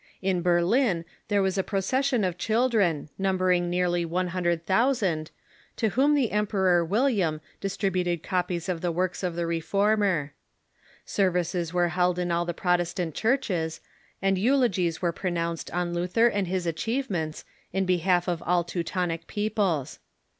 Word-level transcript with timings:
In 0.19 0.41
Berlin 0.41 1.05
there 1.27 1.43
Avas 1.43 1.59
a 1.59 1.63
pro 1.63 1.79
cession 1.79 2.23
of 2.23 2.35
children, 2.39 3.09
numbering 3.19 3.69
nearly 3.69 4.03
one 4.03 4.29
hundred 4.29 4.49
in 4.53 4.53
Memory 4.55 4.65
thousand, 4.65 5.31
to 5.75 5.89
whom 5.89 6.15
the 6.15 6.31
Emperor 6.31 6.83
William 6.83 7.39
distributed 7.59 8.13
of 8.17 8.23
Luther 8.23 8.49
(.Qpigg 8.55 8.67
of 8.69 8.81
the 8.81 8.91
works 8.91 9.21
of 9.21 9.35
the 9.35 9.45
Reformer. 9.45 10.33
Services 11.05 11.71
were 11.71 11.89
held 11.89 12.17
in 12.17 12.31
all 12.31 12.45
the 12.45 12.51
Protestant 12.55 13.13
churches, 13.13 13.79
and 14.23 14.39
eulogies 14.39 15.03
were 15.03 15.11
pro 15.11 15.29
nounced 15.29 15.71
on 15.71 15.93
Luther 15.93 16.25
and 16.25 16.47
his 16.47 16.65
achievements 16.65 17.45
in 17.71 17.85
behalf 17.85 18.27
of 18.27 18.41
all 18.41 18.63
Teu 18.63 18.81
tonic 18.81 19.27
peoples. 19.27 19.99